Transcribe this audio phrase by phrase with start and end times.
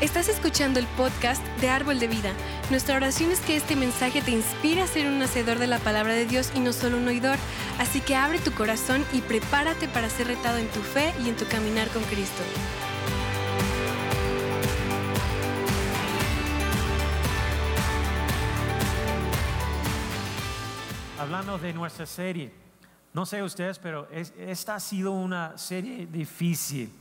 [0.00, 2.32] Estás escuchando el podcast de Árbol de Vida.
[2.70, 6.12] Nuestra oración es que este mensaje te inspire a ser un hacedor de la palabra
[6.12, 7.38] de Dios y no solo un oidor.
[7.78, 11.36] Así que abre tu corazón y prepárate para ser retado en tu fe y en
[11.36, 12.42] tu caminar con Cristo.
[21.18, 22.52] Hablando de nuestra serie,
[23.14, 26.92] no sé ustedes, pero es- esta ha sido una serie difícil.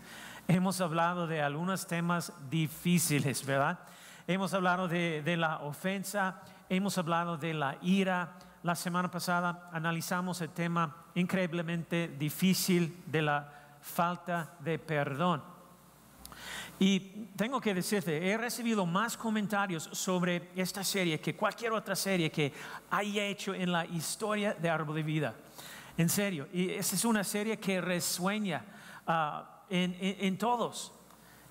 [0.48, 3.80] Hemos hablado de algunos temas difíciles, ¿verdad?
[4.28, 8.38] Hemos hablado de, de la ofensa, hemos hablado de la ira.
[8.62, 15.42] La semana pasada analizamos el tema increíblemente difícil de la falta de perdón.
[16.78, 17.00] Y
[17.36, 22.54] tengo que decirte, he recibido más comentarios sobre esta serie que cualquier otra serie que
[22.92, 25.34] haya hecho en la historia de Árbol de Vida.
[25.98, 28.64] En serio, y esta es una serie que resuena
[29.08, 30.94] ah, en, todos.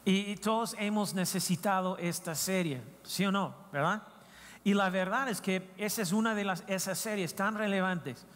[0.04, 3.54] Y, todos hemos necesitado esta serie, ¿sí o no?
[3.72, 4.02] ¿Verdad?
[4.64, 8.26] Y la verdad es que esa es una de las, esas series tan relevantes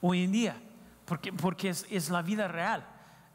[0.00, 0.56] hoy en día,
[1.04, 2.86] porque, porque es, es la vida real,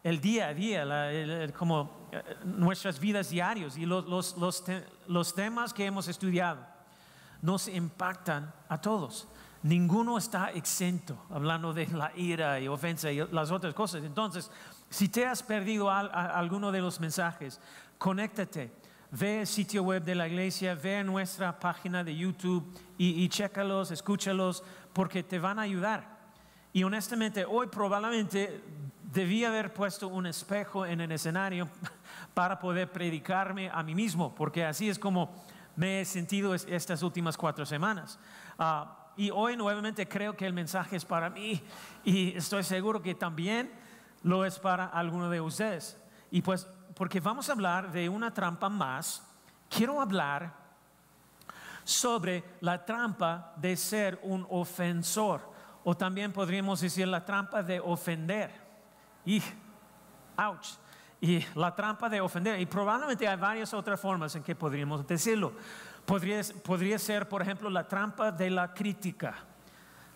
[0.04, 4.64] el día a día, como eh, nuestras vidas diarios y los, los, los
[5.08, 6.73] los temas que hemos estudiado
[7.42, 9.28] nos impactan a todos.
[9.64, 14.03] Ninguno está exento, hablando de la ira y ofensa y las otras cosas.
[14.03, 14.52] Entonces,
[14.89, 17.61] si te has perdido alguno de los mensajes,
[17.97, 18.73] conéctate,
[19.11, 23.92] ve el sitio web de la iglesia, ve nuestra página de YouTube y, y chécalos,
[23.92, 26.20] escúchalos, porque te van a ayudar.
[26.73, 28.61] Y honestamente, hoy probablemente
[29.14, 31.70] debí haber puesto un espejo en el escenario
[32.33, 35.31] para poder predicarme a mí mismo, porque así es como
[35.75, 38.20] me he sentido es- estas últimas cuatro semanas.
[38.59, 41.61] Ah, y hoy nuevamente creo que el mensaje es para mí
[42.03, 43.72] y estoy seguro que también
[44.23, 45.97] lo es para alguno de ustedes.
[46.31, 49.23] Y pues, porque vamos a hablar de una trampa más,
[49.70, 50.53] quiero hablar
[51.83, 55.42] sobre la trampa de ser un ofensor,
[55.83, 58.52] o también podríamos decir la trampa de ofender.
[59.26, 59.42] Y,
[60.38, 60.70] ouch,
[61.20, 62.59] y la trampa de ofender.
[62.59, 65.54] Y probablemente hay varias otras formas en que podríamos decirlo.
[66.05, 69.36] Podría, podría ser, por ejemplo, la trampa de la crítica,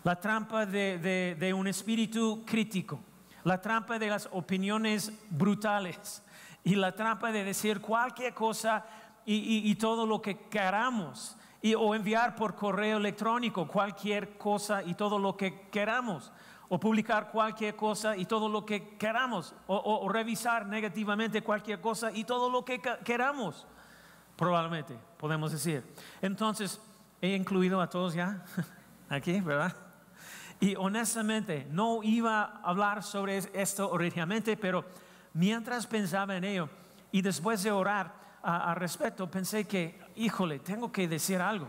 [0.04, 3.00] la trampa de, de- de un espíritu crítico,
[3.44, 6.22] la trampa de las opiniones brutales
[6.62, 8.84] y la trampa de decir cualquier cosa
[9.24, 11.36] y, y- y todo lo que queramos.
[11.60, 16.30] Y, o enviar por correo electrónico cualquier cosa y todo lo que queramos.
[16.68, 19.54] O publicar cualquier cosa y todo lo que queramos.
[19.66, 23.66] O, o- o revisar negativamente cualquier cosa y todo lo que queramos.
[24.38, 25.82] Probablemente, podemos decir.
[26.22, 26.80] Entonces,
[27.20, 28.44] he incluido a todos ya
[29.08, 29.74] aquí, ¿verdad?
[30.60, 34.84] Y honestamente, no iba a hablar sobre esto originalmente, pero
[35.34, 36.68] mientras pensaba en ello
[37.10, 41.66] y después de orar al respecto, pensé que, híjole, tengo que decir algo.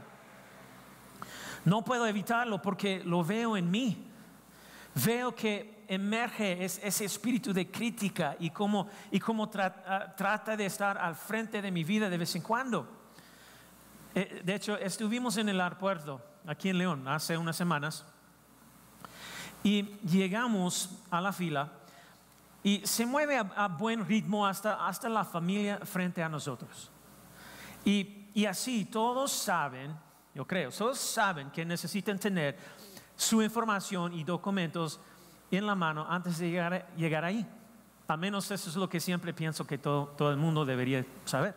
[1.65, 4.11] No puedo evitarlo porque lo veo en mí.
[4.93, 10.65] Veo que emerge es- ese espíritu de crítica y cómo, y cómo ah, trata de
[10.67, 12.87] estar al frente de mi vida de vez en cuando.
[14.15, 18.05] Eh, de hecho, estuvimos en el aeropuerto aquí en León hace unas semanas
[19.63, 21.71] y llegamos a la fila
[22.63, 26.89] y se mueve a, a buen ritmo hasta, hasta la familia frente a nosotros.
[27.83, 29.95] Y, y así todos saben,
[30.35, 32.57] yo creo, todos saben que necesitan tener
[33.15, 34.99] su información y documentos
[35.57, 37.45] en la mano antes de llegar, llegar ahí.
[38.07, 41.55] Al menos eso es lo que siempre pienso que todo, todo el mundo debería saber.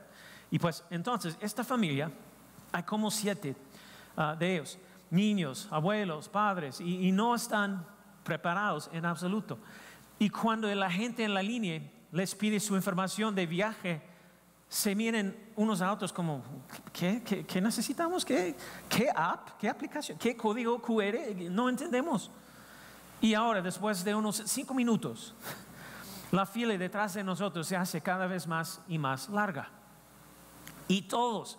[0.50, 2.10] Y pues entonces, esta familia,
[2.72, 3.56] hay como siete
[4.16, 4.78] ah, de ellos,
[5.10, 7.86] niños, abuelos, padres, y, y no están
[8.22, 9.58] preparados en absoluto.
[10.18, 11.80] Y cuando la gente en la línea
[12.12, 14.02] les pide su información de viaje,
[14.68, 16.42] se miren unos a otros como,
[16.92, 18.24] ¿qué, qué, qué necesitamos?
[18.24, 18.54] ¿Qué,
[18.88, 19.58] ¿Qué app?
[19.58, 20.16] ¿Qué aplicación?
[20.18, 21.16] ¿Qué código QR?
[21.50, 22.30] No entendemos.
[23.22, 25.32] Y ahora, después de unos cinco minutos,
[26.32, 29.70] la fila detrás de nosotros se hace cada vez más y más larga.
[30.88, 31.56] Y todos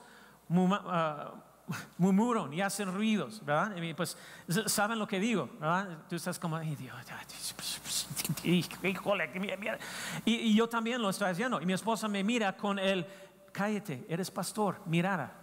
[0.52, 1.32] ah,
[1.98, 3.78] murmuran y hacen ruidos, ¿verdad?
[3.78, 4.18] Y pues
[4.66, 6.00] saben lo que digo, ¿verdad?
[6.10, 6.94] Tú estás como, ay Dios,
[8.44, 9.80] híjole, que mira, mira.
[10.26, 11.62] Y, yo también lo estoy haciendo.
[11.62, 13.08] Y mi esposa me mira con el,
[13.54, 15.43] cállate, eres pastor, mirara.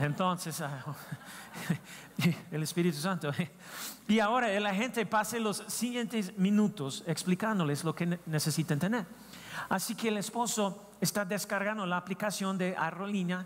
[0.00, 0.82] Entonces, ah,
[2.50, 3.30] el Espíritu Santo.
[4.08, 9.06] Y ahora la gente pase los siguientes minutos explicándoles lo que ne- necesitan tener.
[9.68, 13.44] Así que el esposo está descargando la aplicación de aerolínea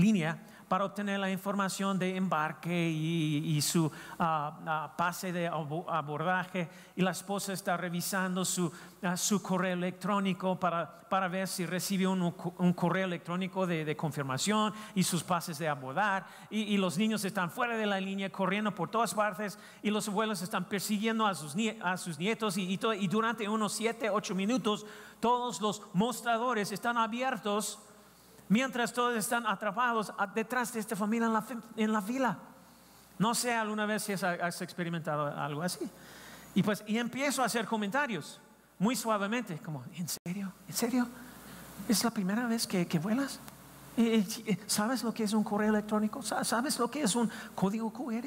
[0.00, 0.38] línea
[0.70, 6.68] para obtener la información de embarque y, su ah, ah, pase de abordaje.
[6.94, 8.70] Y la esposa está revisando su,
[9.02, 12.30] ah, su correo electrónico para, para, ver si recibe un,
[12.76, 16.24] correo electrónico de, confirmación y sus pases de abordar.
[16.50, 20.40] Y, los niños están fuera de la línea corriendo por todas partes y los abuelos
[20.40, 24.86] están persiguiendo a sus, a sus nietos y, y durante unos 7, 8 minutos
[25.18, 27.80] todos los mostradores están abiertos
[28.50, 31.26] mientras todos están atrapados detrás de esta familia
[31.76, 32.36] en la, fila.
[33.18, 35.88] No sé alguna vez si has, experimentado algo así.
[36.54, 38.40] Y pues, y empiezo a hacer comentarios
[38.78, 40.52] muy suavemente, como, ¿en serio?
[40.66, 41.08] ¿En serio?
[41.88, 43.38] ¿Es la primera vez que, vuelas?
[43.96, 46.20] Eh, eh, ¿Sabes lo que es un correo electrónico?
[46.22, 48.26] ¿Sabes lo que es un código QR?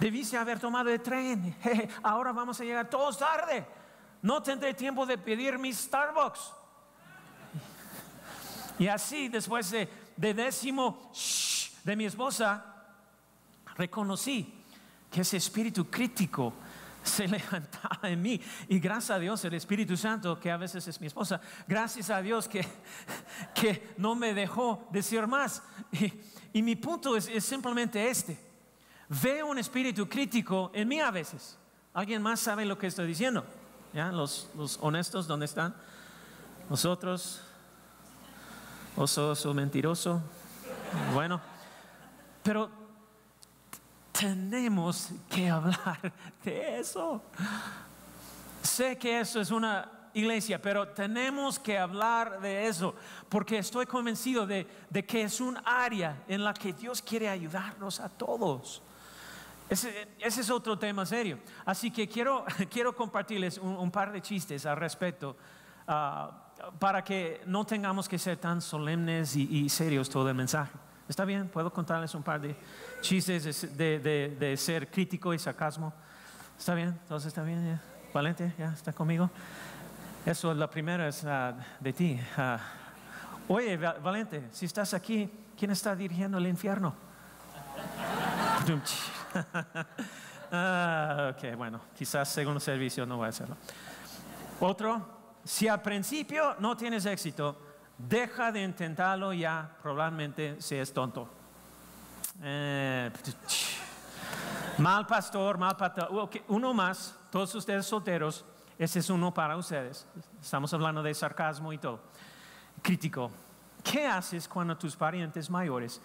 [0.00, 1.54] Debiste haber tomado el tren.
[2.02, 3.66] Ahora vamos a llegar todos tarde.
[4.22, 6.61] No tendré tiempo de pedir mis Starbucks.
[8.82, 11.12] Y así, después de, décimo
[11.84, 12.82] de mi esposa,
[13.76, 14.52] reconocí
[15.08, 16.52] que ese espíritu crítico
[17.04, 18.40] se levantaba en mí.
[18.66, 22.20] Y gracias a Dios, el Espíritu Santo, que a veces es mi esposa, gracias a
[22.20, 22.66] Dios que,
[23.54, 25.62] que no me dejó decir más.
[26.52, 28.36] Y, mi punto es, simplemente este.
[29.22, 31.56] Veo un espíritu crítico en mí a veces.
[31.94, 33.46] ¿Alguien más sabe lo que estoy diciendo?
[33.94, 34.10] ¿Ya?
[34.10, 35.74] Los, los honestos, ¿dónde están?
[36.68, 37.40] Nosotros,
[38.96, 40.20] oso, mentiroso.
[41.14, 41.40] Bueno,
[42.42, 42.70] pero
[44.12, 46.12] tenemos que hablar
[46.44, 47.22] de eso.
[48.62, 52.94] Sé que eso es una iglesia, pero tenemos que hablar de eso,
[53.28, 54.66] porque estoy convencido de,
[55.06, 58.82] que es un área en la que Dios quiere ayudarnos a todos.
[59.68, 61.38] Ese, es otro tema serio.
[61.64, 62.44] Así que quiero,
[62.96, 65.36] compartirles un, par de chistes al respecto.
[65.88, 70.72] Ah, para que no tengamos que ser tan solemnes y, serios todo el mensaje.
[71.08, 71.48] ¿Está bien?
[71.48, 72.56] ¿Puedo contarles un par de
[73.00, 75.92] chistes de, ser crítico y sarcasmo?
[76.58, 76.98] ¿Está bien?
[77.08, 77.80] ¿Todos está bien?
[78.14, 78.54] ¿Valente?
[78.58, 79.30] ¿Ya está conmigo?
[80.24, 81.24] Eso, la primera es
[81.80, 82.20] de ti.
[82.36, 82.60] Ah,
[83.48, 86.94] oye, Valente, si estás aquí, ¿quién está dirigiendo el infierno?
[90.52, 93.56] ah, ok, bueno, quizás segundo servicio no voy a hacerlo.
[94.60, 97.56] Otro, si al principio no tienes éxito,
[97.98, 101.28] deja de intentarlo ya, probablemente seas tonto.
[102.42, 103.10] Eh,
[104.78, 106.30] mal pastor, mal pastor.
[106.48, 108.44] Uno más, todos ustedes solteros,
[108.78, 110.06] ese es uno para ustedes.
[110.40, 112.00] Estamos hablando de sarcasmo y todo.
[112.80, 113.30] Crítico.
[113.82, 116.00] ¿Qué haces cuando tus parientes mayores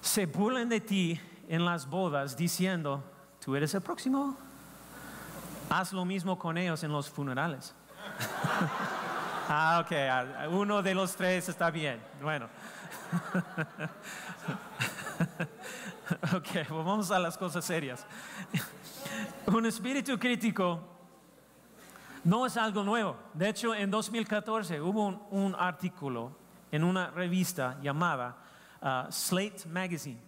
[0.00, 3.02] se burlan de ti en las bodas diciendo,
[3.44, 4.36] tú eres el próximo?
[5.68, 7.74] Haz lo mismo con ellos en los funerales.
[9.48, 12.00] ah, ok, ah, uno de los tres está bien.
[12.22, 12.48] Bueno.
[16.34, 18.06] ok, pues vamos a las cosas serias.
[19.46, 20.94] Un espíritu crítico
[22.24, 23.16] no es algo nuevo.
[23.34, 26.32] De hecho, en 2014 hubo un, artículo
[26.72, 28.36] en una revista llamada
[28.80, 30.18] uh, Slate Magazine.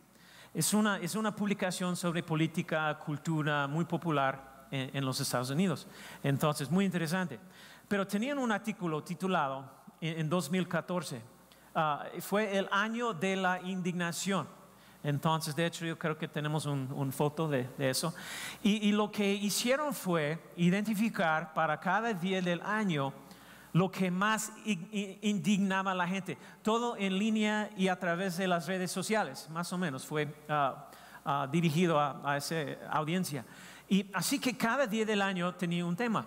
[0.53, 5.87] Es una, es una publicación sobre política, cultura muy popular en, en los Estados Unidos.
[6.23, 7.39] Entonces, muy interesante.
[7.89, 9.65] Pero tenían un artículo titulado
[10.01, 11.23] en, 2014,
[11.75, 14.49] ah, fue el año de la indignación.
[15.03, 18.13] Entonces, de hecho, yo creo que tenemos una un foto de, eso.
[18.63, 23.13] Y, lo que hicieron fue identificar para cada día del año
[23.73, 26.37] lo que más indignaba a la gente.
[26.63, 30.89] Todo en línea y a través de las redes sociales, más o menos, fue ah,
[31.25, 32.57] ah, dirigido a, a esa
[32.91, 33.45] audiencia.
[33.89, 36.27] Y así que cada día del año tenía un tema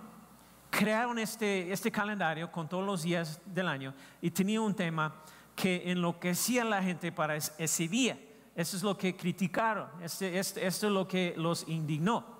[0.70, 5.16] crearon este, este calendario con todos los días del año y tenía un tema
[5.56, 8.18] que enloquecía a la gente para ese día.
[8.56, 12.40] Eso es lo que criticaron, este, este, esto es lo que los indignó.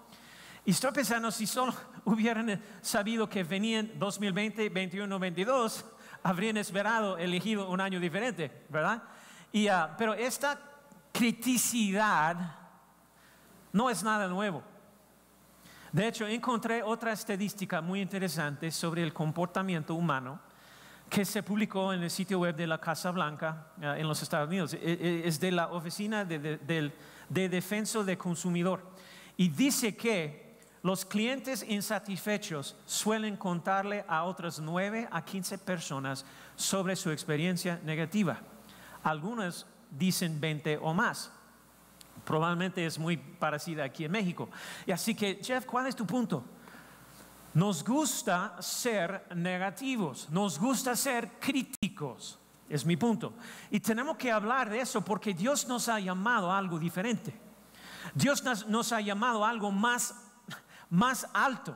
[0.66, 1.74] Y estoy pensando, si solo
[2.06, 5.86] hubieran sabido que venían 2020, 21, 22,
[6.24, 9.04] habrían esperado, elegido un año diferente, ¿verdad?
[9.72, 10.60] Ah, pero esta
[11.12, 12.56] criticidad
[13.72, 14.64] no es nada nuevo.
[15.92, 20.40] De hecho, encontré otra estadística muy interesante sobre el comportamiento humano
[21.10, 24.48] que se publicó en el sitio web de la Casa Blanca eh, en los Estados
[24.48, 24.74] Unidos.
[24.76, 26.92] E, e, es de la Oficina de,
[27.30, 28.84] Defensa del Consumidor.
[29.36, 36.24] Y dice que los clientes insatisfechos suelen contarle a otras 9 a 15 personas
[36.56, 38.40] sobre su experiencia negativa.
[39.02, 41.32] Algunos dicen 20 o más
[42.24, 44.50] probablemente es muy parecida aquí en México.
[44.86, 46.44] Y así que, Jeff, ¿cuál es tu punto?
[47.54, 52.40] Nos gusta ser negativos, nos gusta ser críticos.
[52.70, 53.34] Es mi punto.
[53.72, 57.34] Y tenemos que hablar de eso porque Dios nos ha llamado a algo diferente.
[58.14, 60.16] Dios nos, ha llamado a algo más,
[60.90, 61.76] más alto.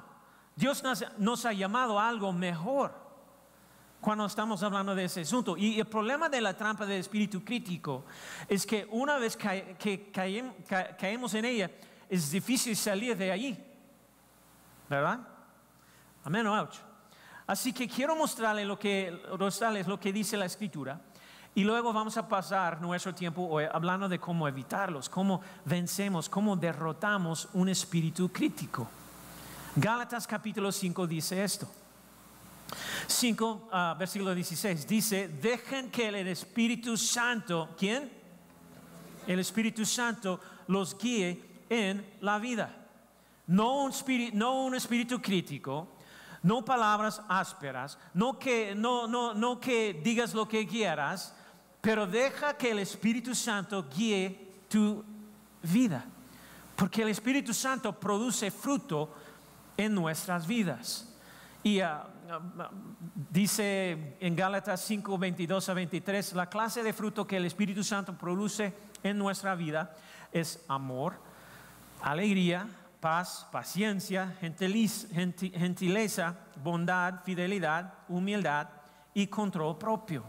[0.56, 3.03] Dios nos, nos, ha llamado a algo mejor
[4.04, 5.56] cuando estamos hablando de ese asunto.
[5.56, 8.04] Y el problema de la trampa del espíritu crítico
[8.50, 11.72] es que una vez que caemos en ella,
[12.10, 13.58] es difícil salir de allí.
[14.90, 15.20] ¿Verdad?
[16.26, 16.76] Amén ouch.
[17.48, 21.00] Así que quiero mostrarles lo que, mostrarles lo que dice la escritura.
[21.56, 26.58] Y luego vamos a pasar nuestro tiempo hoy hablando de cómo evitarlos, cómo vencemos, cómo
[26.58, 28.88] derrotamos un espíritu crítico.
[29.78, 31.83] Gálatas capítulo 5 dice esto.
[33.08, 38.12] 5, ah, versículo 16, dice, dejen que el Espíritu Santo, ¿quién?
[39.28, 42.76] El Espíritu Santo los guíe en la vida.
[43.48, 45.88] No un espíritu, no un espíritu crítico,
[46.44, 51.34] no palabras ásperas, no que, no, no, no que digas lo que quieras,
[51.82, 55.04] pero deja que el Espíritu Santo guíe tu
[55.62, 56.06] vida.
[56.76, 59.14] Porque el Espíritu Santo produce fruto
[59.76, 61.10] en nuestras vidas.
[61.62, 62.08] Y ah,
[63.32, 68.18] dice en Gálatas 5, 22 a 23, la clase de fruto que el Espíritu Santo
[68.18, 69.96] produce en nuestra vida
[70.32, 71.16] es amor,
[72.02, 72.68] alegría,
[73.00, 78.70] paz, paciencia, gentileza, bondad, fidelidad, humildad
[79.14, 80.24] y control propio.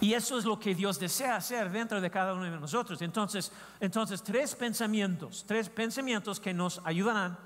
[0.00, 3.00] Y eso es lo que Dios desea hacer dentro de cada uno de nosotros.
[3.02, 7.38] Entonces, entonces tres pensamientos, tres pensamientos que nos ayudarán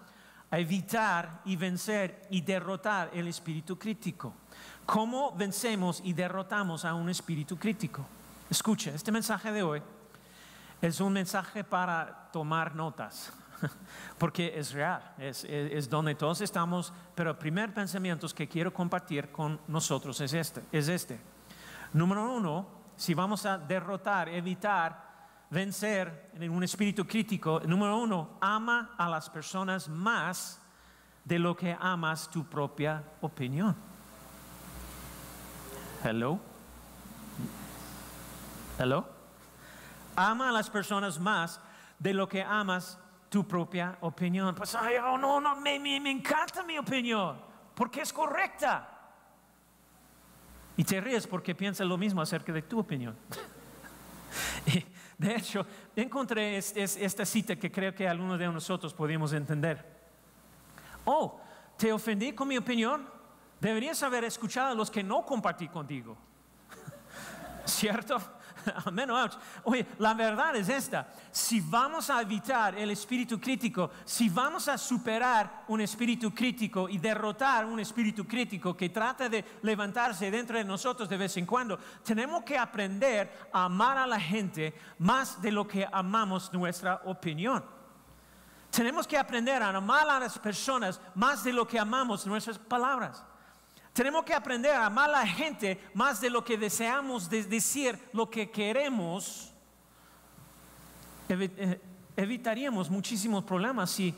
[0.50, 4.34] a evitar y vencer y derrotar el espíritu crítico.
[4.84, 8.06] ¿Cómo vencemos y derrotamos a un espíritu crítico?
[8.48, 9.82] Escuche, este mensaje de hoy
[10.80, 13.32] es un mensaje para tomar notas.
[14.18, 19.58] porque es real, es, donde todos estamos, pero el primer pensamiento que quiero compartir con
[19.68, 21.18] nosotros es este, es este.
[21.92, 25.05] Número uno, si vamos a derrotar, evitar,
[25.56, 30.60] vencer en un espíritu crítico, número uno, ama a las personas más
[31.25, 33.75] de lo que amas tu propia opinión.
[36.04, 36.38] Hello.
[38.78, 39.06] Hello.
[40.14, 41.58] Ama a las personas más
[41.98, 42.98] de lo que amas
[43.30, 44.54] tu propia opinión.
[44.54, 47.38] Pues, ay, oh, no, no, me, me, encanta mi opinión,
[47.75, 48.90] porque es correcta.
[50.76, 53.16] Y te ríes porque piensas lo mismo acerca de tu opinión.
[55.18, 59.85] de hecho, encontré esta cita que creo que algunos de nosotros podemos entender.
[61.04, 61.40] Oh,
[61.78, 63.08] ¿te ofendí con mi opinión?
[63.61, 66.16] Deberías haber escuchado a los que no compartí contigo.
[67.64, 68.20] ¿Cierto?
[68.85, 69.11] Amén.
[69.64, 71.08] Oye, la verdad es esta.
[71.30, 76.99] Si vamos a evitar el espíritu crítico, si vamos a superar un espíritu crítico y
[76.99, 81.78] derrotar un espíritu crítico que trata de levantarse dentro de nosotros de vez en cuando,
[82.04, 87.64] tenemos que aprender a amar a la gente más de lo que amamos nuestra opinión.
[88.70, 93.25] Tenemos que aprender a amar a las personas más de lo que amamos nuestras palabras.
[93.96, 98.28] Tenemos que aprender a amar a la gente más de lo que deseamos decir, lo
[98.28, 99.54] que queremos.
[101.30, 101.80] Eh,
[102.14, 104.14] evitaríamos muchísimos problemas si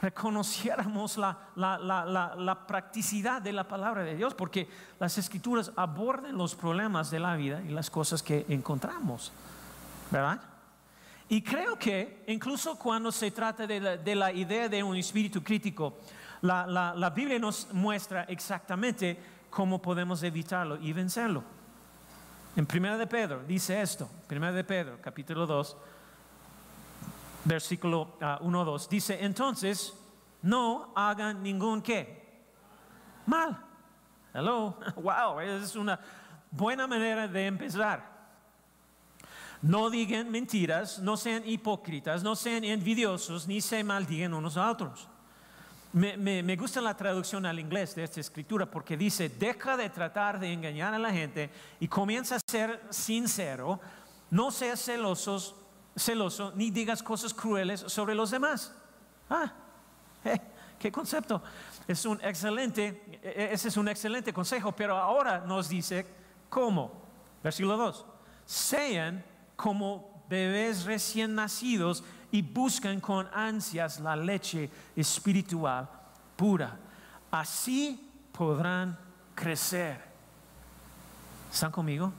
[0.00, 4.68] reconociéramos la, la, practicidad de la palabra de Dios, porque
[5.00, 9.32] las escrituras abordan los problemas de la vida y las cosas que encontramos,
[10.12, 10.40] ¿verdad?
[11.28, 15.98] Y creo que incluso cuando se trata de la idea de un espíritu crítico,
[16.42, 19.18] la, Biblia nos muestra exactamente
[19.50, 21.42] cómo podemos evitarlo y vencerlo.
[22.56, 25.76] En 1 de Pedro dice esto, 1 de Pedro, capítulo 2,
[27.44, 29.94] versículo 1, uh, 2, dice, entonces,
[30.42, 32.42] no hagan ningún qué,
[33.26, 33.66] mal.
[34.32, 36.00] Hello, wow, es una
[36.50, 38.10] buena manera de empezar.
[39.62, 45.06] No digan mentiras, no sean hipócritas, no sean envidiosos, ni se maldigan unos a otros.
[45.92, 50.52] Me, gusta la traducción al inglés de esta escritura porque dice, deja de tratar de
[50.52, 53.80] engañar a la gente y comienza a ser sincero,
[54.30, 55.56] no seas celosos,
[55.96, 58.72] celoso ni digas cosas crueles sobre los demás.
[59.28, 59.52] Ah,
[60.24, 60.40] eh,
[60.78, 61.42] qué concepto.
[61.88, 66.06] Es un excelente, e, ese es un excelente consejo, pero ahora nos dice
[66.48, 67.02] cómo.
[67.42, 68.06] Versículo 2.
[68.44, 69.24] Sean
[69.56, 75.88] como bebés recién nacidos y buscan con ansias la leche espiritual
[76.36, 76.76] pura.
[77.30, 78.98] Así podrán
[79.34, 80.02] crecer.
[81.52, 82.12] ¿Están conmigo?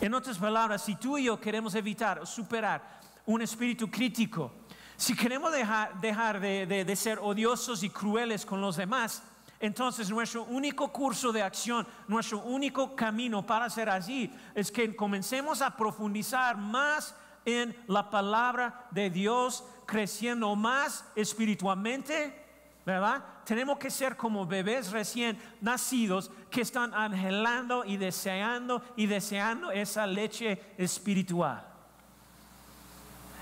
[0.00, 4.52] En otras palabras, si tú y yo queremos evitar o superar un espíritu crítico,
[4.96, 9.22] si queremos dejar, de, de ser odiosos y crueles con los demás,
[9.58, 15.62] Entonces nuestro único curso de acción, nuestro único camino para ser así es que comencemos
[15.62, 17.14] a profundizar más
[17.46, 22.44] en la palabra de Dios, creciendo más espiritualmente,
[22.84, 23.24] ¿verdad?
[23.44, 30.06] Tenemos que ser como bebés recién nacidos que están anhelando y deseando y deseando esa
[30.06, 31.64] leche espiritual.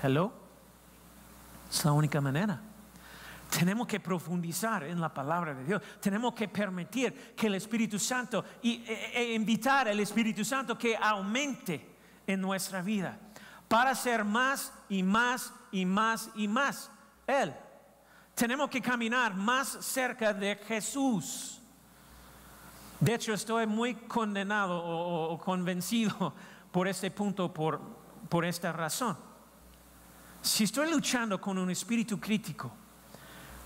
[0.01, 0.31] Hello?
[1.69, 2.61] Es la única manera.
[3.57, 5.81] Tenemos que profundizar en la palabra de Dios.
[5.99, 10.95] Tenemos que permitir que el Espíritu Santo y, e, e invitar al Espíritu Santo que
[10.95, 11.95] aumente
[12.27, 13.17] en nuestra vida
[13.67, 16.89] para ser más y más y más y más
[17.27, 17.53] Él.
[18.33, 21.61] Tenemos que caminar más cerca de Jesús.
[22.99, 26.33] De hecho, estoy muy condenado o, convencido
[26.71, 27.79] por este punto, por,
[28.29, 29.17] por esta razón.
[30.41, 32.71] Si estoy luchando con un espíritu crítico,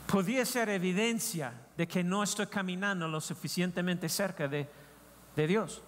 [0.07, 4.67] podría ser evidencia de que no estoy caminando lo suficientemente cerca de,
[5.35, 5.81] Dios.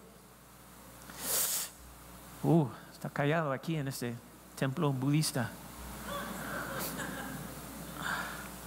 [2.43, 2.67] Uh,
[3.01, 4.13] está callado aquí en este
[4.55, 5.49] templo budista.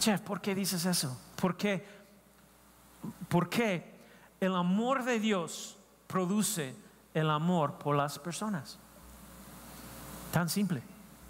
[0.00, 1.16] Chef, ¿por qué dices eso?
[1.40, 1.86] Porque,
[3.28, 3.94] porque
[4.40, 6.74] el amor de Dios produce
[7.14, 8.76] el amor por las personas.
[10.32, 10.82] Tan simple,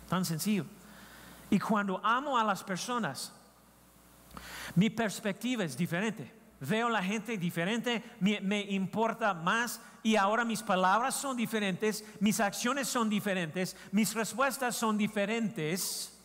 [0.09, 0.65] tan sencillo.
[1.51, 3.35] Y cuando amo a las personas,
[4.77, 6.33] mi perspectiva es diferente.
[6.65, 12.89] Veo la gente diferente, me, importa más y ahora mis palabras son diferentes, mis acciones
[12.89, 16.19] son diferentes, mis respuestas son diferentes.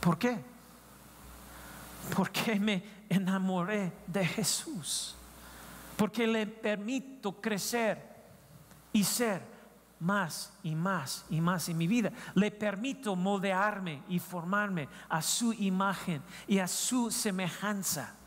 [0.00, 0.38] ¿Por qué?
[2.16, 5.14] Porque me enamoré de Jesús.
[5.96, 8.00] Porque le permito crecer
[8.92, 9.42] y ser
[10.00, 12.12] más y más y más en mi vida.
[12.34, 18.17] Le permito moldearme y formarme a su imagen y a su semejanza.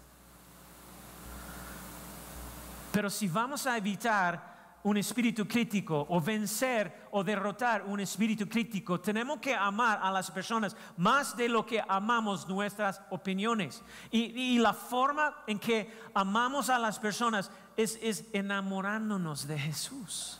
[2.91, 4.51] Pero si vamos a evitar
[4.83, 10.31] un espíritu crítico o vencer o derrotar un espíritu crítico, tenemos que amar a las
[10.31, 13.83] personas más de lo que amamos nuestras opiniones.
[14.11, 20.39] Y, la forma en que amamos a las personas es, enamorándonos de Jesús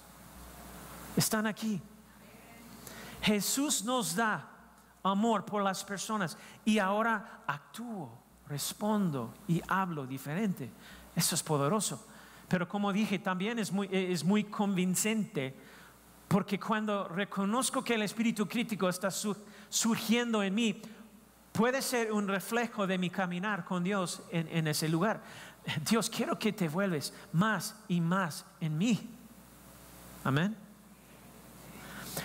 [1.16, 1.82] están aquí.
[3.22, 4.48] Jesús nos da
[5.04, 10.72] amor por las personas y ahora actúo, respondo y hablo diferente.
[11.16, 12.08] Eso es poderoso.
[12.52, 15.56] Pero como dije, también es muy, es muy convincente
[16.28, 19.10] porque cuando reconozco que el espíritu crítico está
[19.70, 20.82] surgiendo en mí,
[21.54, 25.22] puede ser un reflejo de mi caminar con Dios en, en ese lugar.
[25.90, 29.00] Dios, quiero que te vuelves más y más en mí.
[30.26, 30.54] Amén.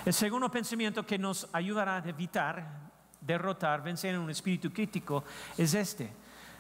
[0.04, 2.66] El segundo pensamiento que nos ayudará a evitar,
[3.20, 5.22] derrotar, vencer en un espíritu crítico
[5.56, 6.12] es este.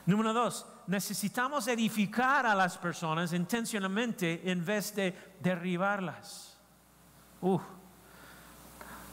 [0.06, 6.56] Número dos, necesitamos edificar a las personas intencionalmente en vez de derribarlas.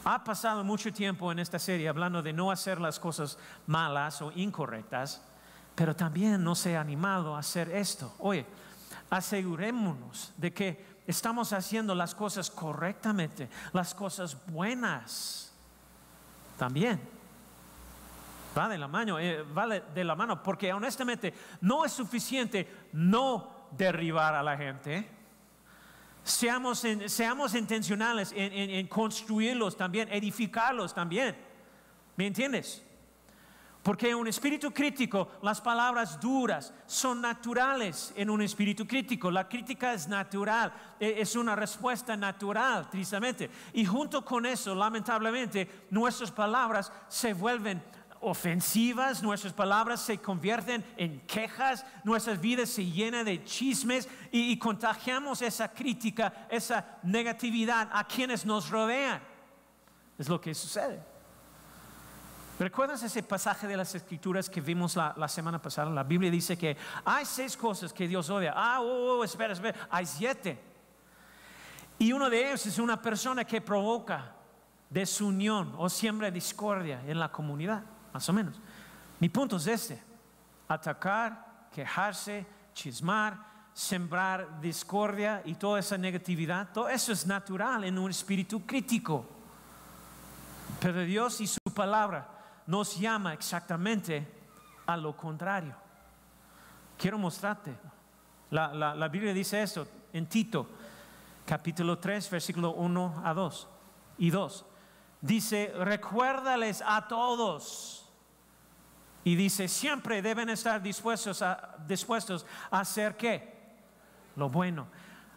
[0.04, 4.32] ha pasado mucho tiempo en esta serie hablando de no hacer las cosas malas o
[4.32, 5.22] incorrectas,
[5.74, 8.14] pero también no se ha animado a hacer esto.
[8.18, 8.46] Oye,
[9.10, 15.52] asegurémonos de que estamos haciendo las cosas correctamente, las cosas buenas
[16.58, 17.13] también.
[18.56, 23.68] Va de la mano, eh, vale de la mano, porque honestamente no es suficiente no
[23.72, 25.08] derribar a la gente.
[26.22, 31.36] Seamos, seamos intencionales en construirlos también, edificarlos también.
[32.16, 32.82] ¿Me entiendes?
[33.84, 39.30] Porque en un espíritu crítico las palabras duras son naturales en un espíritu crítico.
[39.30, 43.50] La crítica es natural, e, es una respuesta natural, tristemente.
[43.74, 47.82] Y junto con eso, lamentablemente, nuestras palabras se vuelven
[48.24, 55.42] ofensivas, nuestras palabras se convierten en quejas, nuestras vidas se llenan de chismes y, contagiamos
[55.42, 59.20] esa crítica, esa negatividad a quienes nos rodean.
[60.18, 61.02] Es lo que sucede.
[62.58, 65.90] ¿Recuerdas ese pasaje de las escrituras que vimos la, semana pasada?
[65.90, 68.54] La Biblia dice que hay seis cosas que Dios odia.
[68.56, 70.58] Ah, oh, oh, oh, espera, espera, hay siete.
[71.98, 74.34] Y uno de ellos es una persona que provoca
[74.88, 77.82] desunión o siembra discordia en la comunidad,
[78.14, 78.58] más o menos.
[79.18, 80.00] Mi punto es este,
[80.68, 83.36] atacar, quejarse, chismar,
[83.74, 89.26] sembrar discordia y toda esa negatividad, todo eso es natural en un espíritu crítico.
[90.80, 92.28] Pero Dios y su palabra
[92.68, 94.26] nos llama exactamente
[94.86, 95.74] a lo contrario.
[96.96, 97.74] Quiero mostrarte.
[98.50, 100.68] La, Biblia dice esto en Tito,
[101.44, 103.68] capítulo 3, versículo 1 a 2
[104.18, 104.66] y 2.
[105.20, 108.03] Dice, recuérdales a todos
[109.24, 113.54] Y dice, siempre deben estar dispuestos a, dispuestos a hacer qué?
[114.36, 114.86] Lo bueno.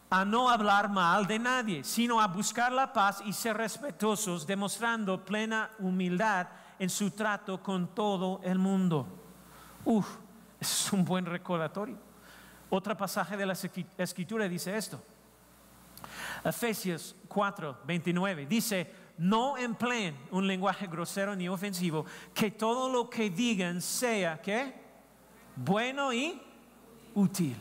[0.10, 5.24] A no hablar mal de nadie, sino a buscar la paz y ser respetuosos, demostrando
[5.24, 6.48] plena humildad
[6.80, 9.08] en su trato con todo el mundo.
[9.86, 10.08] Uf,
[10.60, 11.98] es un buen recordatorio.
[12.70, 13.56] Otro pasaje de la
[13.98, 15.02] escritura dice esto.
[16.44, 23.30] Efesios 4, 29 dice, no empleen un lenguaje grosero ni ofensivo, que todo lo que
[23.30, 24.42] digan sea
[25.56, 26.42] bueno y
[27.16, 27.56] útil.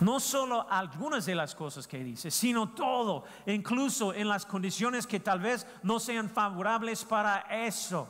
[0.00, 5.18] No solo algunas de las cosas que dice, sino todo, incluso en las condiciones que
[5.18, 8.08] tal vez no sean favorables para eso.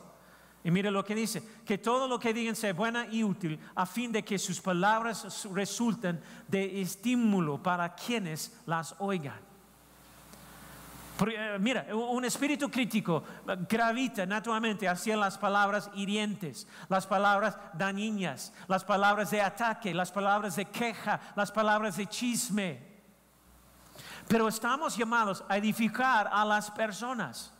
[0.63, 3.85] Y mire lo que dice, que todo lo que digan sea buena y útil, a
[3.85, 9.48] fin de que sus palabras resulten de estímulo para quienes las oigan.
[11.27, 13.23] Eh, mira, un espíritu crítico
[13.67, 20.55] gravita naturalmente hacia las palabras hirientes, las palabras dañinas, las palabras de ataque, las palabras
[20.55, 22.89] de queja, las palabras de chisme.
[24.27, 27.51] Pero estamos llamados a edificar a las personas.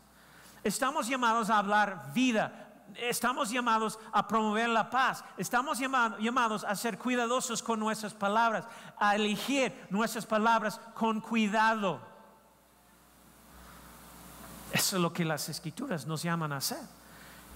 [0.63, 6.97] Estamos llamados a hablar vida, estamos llamados a promover la paz, estamos llamados a ser
[6.97, 8.65] cuidadosos con nuestras palabras,
[8.97, 12.08] a elegir nuestras palabras con cuidado.
[14.71, 16.77] Eso es lo que las escrituras nos llaman a hacer.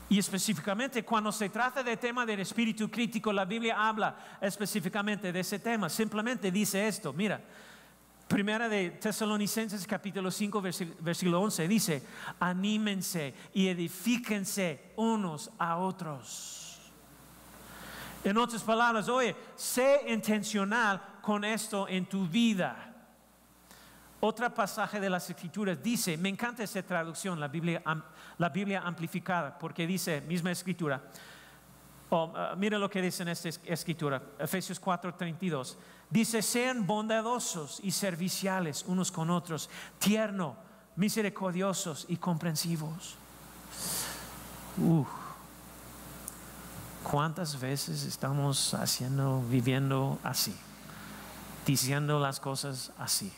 [0.09, 5.39] Y específicamente cuando se trata del tema del espíritu crítico, la Biblia habla específicamente de
[5.39, 5.89] ese tema.
[5.89, 7.41] Simplemente dice esto, mira,
[8.27, 10.61] Primera de Tesalonicenses capítulo 5
[11.01, 12.03] versículo 11 dice,
[12.39, 16.79] anímense y edifíquense unos a otros.
[18.23, 22.92] En otras palabras, oye, sé intencional con esto en tu vida.
[24.25, 27.83] Otro pasaje de las escrituras dice, me encanta esa traducción, la Biblia,
[28.37, 31.03] la Biblia amplificada, porque dice, misma escritura,
[32.09, 35.75] oh, mira lo que dice en esta escritura, Efesios 4:32,
[36.09, 40.55] dice, sean bondadosos y serviciales unos con otros, tierno,
[40.95, 43.17] misericordiosos y comprensivos.
[47.03, 50.55] ¿Cuántas veces estamos haciendo, viviendo así,
[51.65, 53.29] diciendo las cosas así?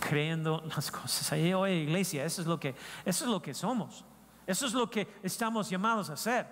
[0.00, 1.30] Creyendo las cosas.
[1.32, 4.04] Ahí, oye, iglesia, eso es lo que, eso es lo que somos.
[4.46, 6.46] Eso es lo que estamos llamados a hacer.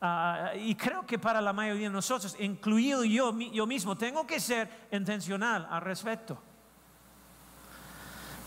[0.00, 4.40] Ah, y creo que para la mayoría de nosotros, incluido yo, yo mismo, tengo que
[4.40, 6.38] ser intencional al respecto.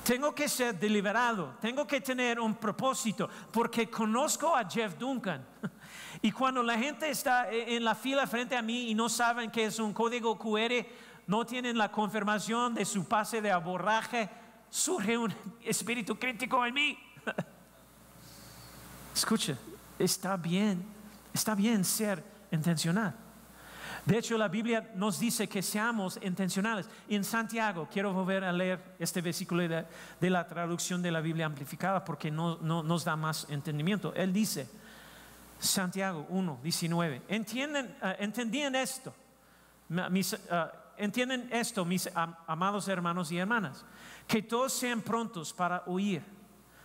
[0.04, 5.46] Tengo que ser deliberado, tengo que tener un propósito, porque conozco a Jeff Duncan.
[6.20, 9.66] Y cuando la gente está en la fila frente a mí y no saben que
[9.66, 10.84] es un código QR,
[11.28, 14.30] no tienen la confirmación de su pase de aborraje,
[14.70, 16.98] surge un espíritu crítico en mí.
[19.13, 19.58] Escucha,
[20.00, 20.84] está bien,
[21.34, 23.13] está bien ser intencional.
[24.06, 26.88] De hecho, la Biblia nos dice que seamos intencionales.
[27.10, 32.06] En Santiago, quiero volver a leer este versículo de, la traducción de la Biblia amplificada
[32.06, 34.13] porque no, nos da más entendimiento.
[34.13, 34.70] Él dice,
[35.60, 39.13] Santiago 1, 19, ¿entienden, uh, ¿entendían esto?
[39.90, 40.38] Mis, uh,
[40.98, 43.86] entienden esto, mis amados hermanos y hermanas,
[44.28, 46.22] que todos sean prontos para oír,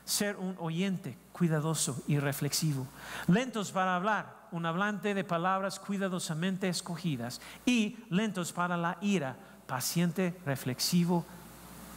[0.05, 2.87] ser un oyente cuidadoso y reflexivo,
[3.27, 10.39] lentos para hablar, un hablante de palabras cuidadosamente escogidas y lentos para la ira, paciente,
[10.45, 11.25] reflexivo,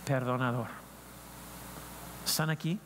[0.05, 0.67] perdonador.
[2.25, 2.79] ¿Están aquí?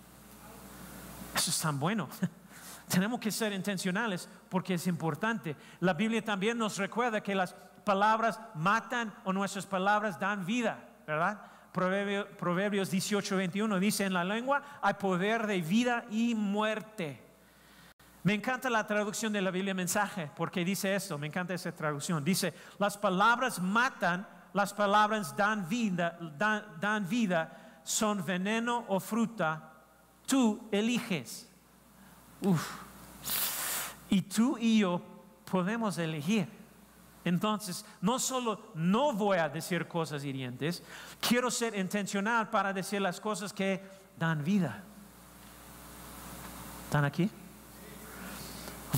[1.35, 2.09] Eso es tan bueno.
[2.89, 5.55] Tenemos que ser intencionales porque es importante.
[5.79, 11.41] La Biblia también nos recuerda que las palabras matan o nuestras palabras dan vida, ¿verdad?
[11.71, 17.29] Proverbios 18, 21 dice, en la lengua hay poder de vida y muerte.
[18.23, 22.23] Me encanta la traducción de la Biblia mensaje porque dice esto, me encanta esa traducción.
[22.23, 26.17] Dice, las palabras matan, las palabras dan vida,
[26.79, 29.71] dan, vida, son veneno o fruta,
[30.25, 31.49] tú eliges.
[34.09, 35.01] Y tú y yo
[35.49, 36.58] podemos elegir.
[37.29, 40.81] Entonces, no solo no voy a decir cosas hirientes,
[41.21, 43.79] quiero ser intencional para decir las cosas que
[44.17, 44.83] dan vida.
[46.85, 47.29] ¿Están aquí?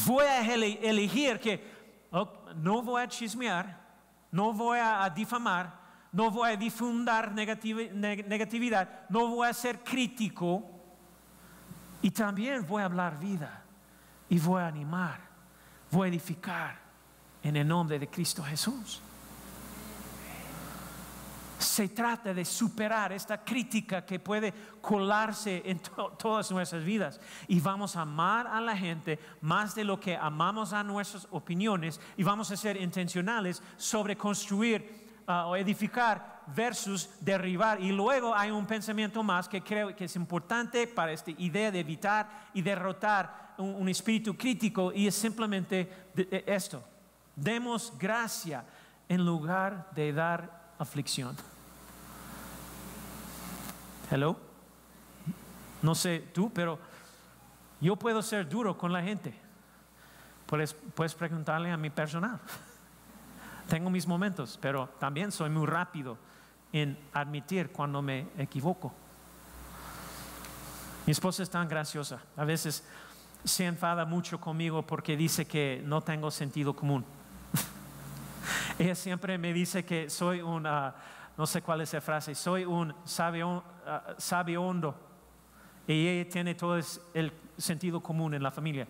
[0.06, 1.62] Voy a elegir que
[2.56, 3.82] no voy a chismear,
[4.32, 5.78] no voy a difamar,
[6.14, 10.64] no voy a difundar negatividad, no voy a ser crítico
[12.02, 13.62] y también voy a hablar vida
[14.30, 15.20] y voy a animar,
[15.92, 16.91] voy a edificar
[17.44, 19.02] en el nombre de Cristo Jesús.
[21.58, 24.52] Se trata de superar esta crítica que puede
[24.82, 25.80] colarse en
[26.18, 27.20] todas nuestras vidas.
[27.48, 32.02] Y vamos a amar a la gente más de lo que amamos a nuestras opiniones.
[32.18, 37.80] Y vamos a ser intencionales sobre construir ah, o edificar versus derribar.
[37.80, 41.80] Y luego hay un pensamiento más que creo que es importante para esta idea de
[41.80, 44.92] evitar y derrotar un, espíritu crítico.
[44.94, 46.10] Y es simplemente
[46.48, 46.84] esto.
[47.42, 48.64] Demos gracia
[49.10, 51.36] en lugar de dar aflicción.
[54.12, 54.38] Hello.
[55.82, 56.78] No sé tú, pero
[57.80, 59.34] yo puedo ser duro con la gente.
[60.46, 60.76] Puedes,
[61.16, 62.40] preguntarle a mi personal.
[63.68, 66.20] Tengo mis momentos, pero también soy muy rápido
[66.72, 68.94] en admitir cuando me equivoco.
[71.08, 72.22] Mi esposa es tan graciosa.
[72.38, 72.84] A veces
[73.44, 77.04] se enfada mucho conmigo porque dice que no tengo sentido común.
[78.80, 80.96] Ella siempre me dice que soy una
[81.38, 84.94] no sé cuál es la frase, soy un sabio, uh,
[85.88, 88.88] y ella tiene todo el sentido común en la familia.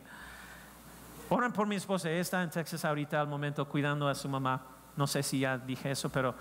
[1.29, 4.61] Oran por mi esposa, ella está en Texas ahorita al momento cuidando a su mamá.
[4.97, 6.35] No sé si ya dije eso, pero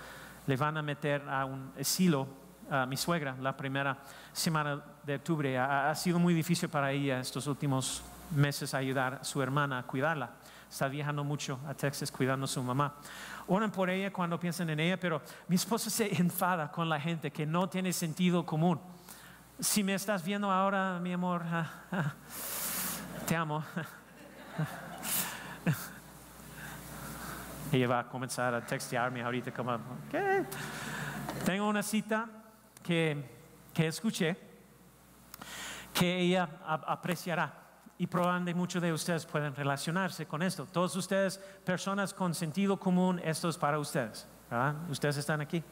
[0.46, 2.26] le van a meter a un asilo
[2.68, 3.96] a mi suegra la primera
[4.32, 5.56] semana de octubre.
[5.58, 8.02] Ha sido muy difícil para ella estos últimos
[8.34, 10.30] meses ayudar a su hermana a cuidarla.
[10.70, 12.94] Está viajando mucho a Texas cuidando a su mamá
[13.48, 17.32] oran por ella cuando piensan en ella, pero mi esposa se enfada con la gente
[17.32, 18.80] que no tiene sentido común.
[19.58, 22.14] Si me estás viendo ahora, mi amor, ah, ah,
[23.26, 23.64] te amo.
[27.72, 29.76] ella va a comenzar a textearme ahorita como,
[30.10, 30.44] ¿qué?
[31.44, 32.28] Tengo una cita
[32.84, 33.28] que,
[33.74, 34.36] que escuché
[35.92, 37.60] que ella apreciará
[38.00, 40.64] y probablemente muchos de ustedes pueden relacionarse con esto.
[40.64, 41.36] Todos ustedes,
[41.66, 44.26] personas con sentido común, esto es para ustedes.
[44.88, 45.62] Ustedes están aquí.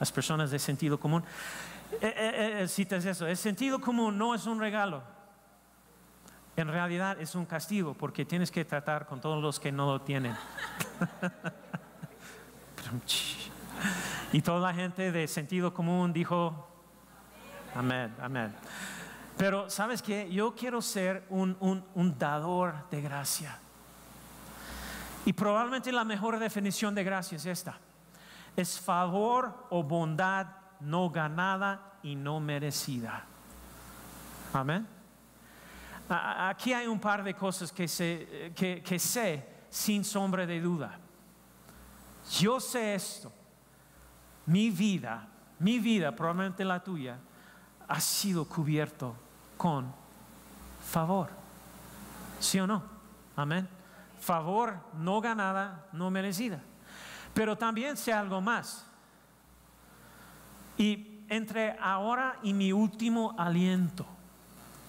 [0.00, 1.22] Las personas de sentido común.
[2.00, 5.02] Eh, eh, eh, citas eso, el sentido común no es un regalo.
[6.56, 10.00] En realidad es un castigo porque tienes que tratar con todos los que no lo
[10.00, 10.32] tienen.
[14.32, 16.66] y toda la gente de sentido común dijo,
[17.74, 18.54] amén, amén.
[19.36, 23.58] Pero sabes que yo quiero ser un, un, dador de gracia.
[25.26, 27.78] Y probablemente la mejor definición de gracia es esta.
[28.56, 30.46] Es favor o bondad
[30.80, 33.24] no ganada y no merecida.
[34.54, 34.86] Amén.
[36.08, 40.98] Aquí hay un par de cosas que, que, que sé sin sombra de duda.
[42.40, 43.30] Yo sé esto.
[44.46, 47.18] Mi vida, mi vida, probablemente la tuya,
[47.88, 49.25] ha sido cubierto
[49.56, 49.92] con
[50.86, 51.30] favor.
[52.40, 52.82] ¿Sí o no?
[53.36, 53.68] Amén.
[54.20, 56.60] Favor no ganada, no merecida.
[57.34, 58.86] Pero también sé algo más.
[60.78, 64.06] Y entre ahora y mi último aliento,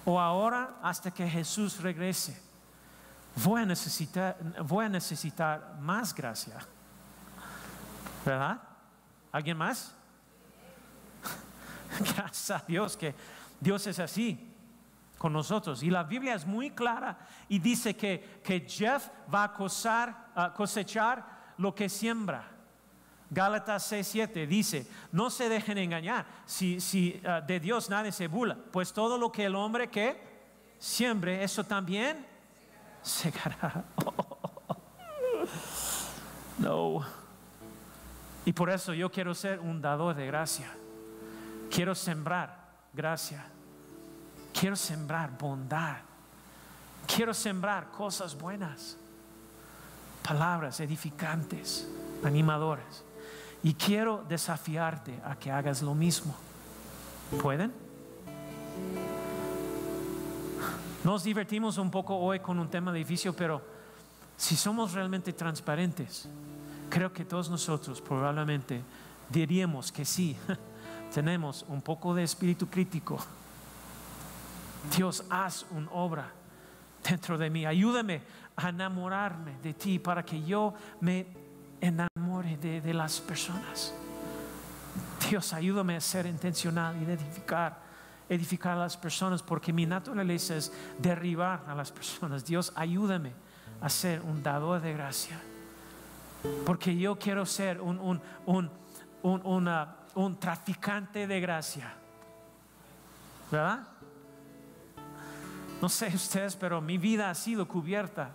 [0.04, 2.40] o ahora hasta que Jesús regrese,
[3.44, 6.58] voy a necesitar, voy a necesitar más gracia.
[8.24, 8.60] ¿Verdad?
[9.32, 9.94] ¿Alguien más?
[12.14, 13.14] Gracias a Dios que
[13.60, 14.47] Dios es así
[15.18, 15.82] con nosotros.
[15.82, 21.74] Y la Biblia es muy clara y dice que, que Jeff va a cosechar lo
[21.74, 22.52] que siembra.
[23.30, 28.56] Gálatas 6:7 dice, no se dejen engañar, si, si ah, de Dios nadie se bula,
[28.72, 30.18] pues todo lo que el hombre que
[30.78, 32.24] siembre, eso también
[33.02, 33.84] segará.
[36.58, 37.04] no.
[38.46, 40.74] Y por eso yo quiero ser un dador de gracia.
[41.70, 42.56] Quiero sembrar
[42.94, 43.44] gracia
[44.58, 45.98] Quiero sembrar bondad.
[47.06, 48.96] Quiero sembrar cosas buenas.
[50.26, 51.86] Palabras edificantes,
[52.24, 53.04] animadoras.
[53.62, 56.34] Y quiero desafiarte a que hagas lo mismo.
[57.40, 57.72] ¿Pueden?
[61.04, 63.62] Nos divertimos un poco hoy con un tema difícil, pero
[64.36, 66.28] si somos realmente transparentes,
[66.90, 68.82] creo que todos nosotros probablemente
[69.28, 70.36] diríamos que sí,
[71.14, 73.18] tenemos un poco de espíritu crítico
[74.96, 76.32] Dios, haz una obra
[77.08, 77.66] dentro de mí.
[77.66, 78.22] Ayúdame
[78.56, 81.26] a enamorarme de ti para que yo me
[81.80, 83.94] enamore de, las personas.
[85.28, 87.78] Dios, ayúdame a ser intencional y edificar,
[88.28, 92.44] edificar a las personas, porque mi naturaleza es derribar a las personas.
[92.44, 93.32] Dios, ayúdame
[93.80, 95.38] a ser un dador de gracia,
[96.64, 98.70] porque yo quiero ser un, un,
[99.22, 101.94] un traficante de gracia.
[103.50, 103.88] ¿Verdad?
[105.80, 108.34] No sé ustedes, pero mi vida ha sido cubierta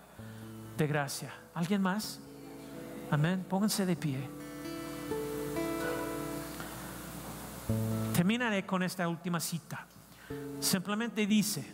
[0.77, 1.33] de gracia.
[1.53, 2.19] ¿Alguien más?
[3.11, 3.45] Amén.
[3.49, 4.29] Pónganse de pie.
[8.13, 9.85] Terminaré con esta última cita.
[10.59, 11.65] Simplemente dice,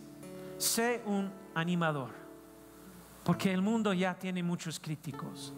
[0.57, 2.09] sé un animador,
[3.23, 5.53] porque el mundo ya tiene muchos críticos.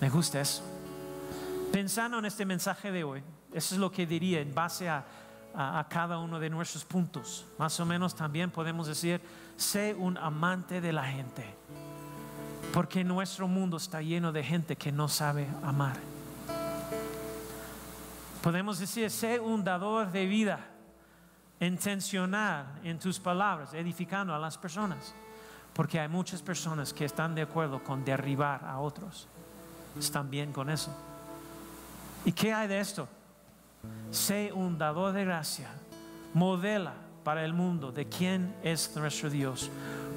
[0.00, 0.62] Me gusta eso.
[1.72, 3.22] Pensando en este mensaje de hoy,
[3.52, 4.88] eso es lo que diría en base
[5.54, 7.46] a, cada uno de nuestros puntos.
[7.58, 9.20] Más o menos también podemos decir,
[9.56, 11.44] sé un amante de la gente,
[12.72, 15.96] porque nuestro mundo está lleno de gente que no sabe amar.
[18.42, 20.60] Podemos decir, sé un dador de vida,
[21.60, 25.14] intencional en tus palabras, edificando a las personas,
[25.72, 29.26] porque hay muchas personas que están de acuerdo con derribar a otros.
[29.98, 30.94] Están bien con eso.
[32.24, 33.08] ¿Y qué hay de esto?
[34.10, 35.68] Sé un dador de gracia,
[36.34, 39.70] modela para el mundo de quién es nuestro Dios,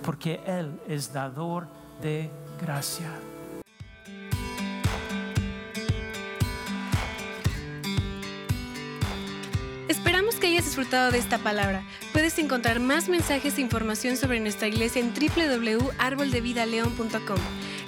[0.04, 1.68] porque Él es dador
[2.02, 2.30] de
[2.62, 3.12] gracia.
[9.92, 11.84] Esperamos que hayas disfrutado de esta palabra.
[12.14, 17.61] Puedes encontrar más mensajes e información sobre nuestra iglesia en www.arboldevidaleon.com.